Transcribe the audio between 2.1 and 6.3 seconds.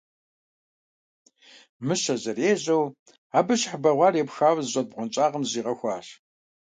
зэрежьэу, абы щыхь бэгъуар епхауэ зыщӀэт бгъуэнщӀагъым зыщӀигъэхуащ.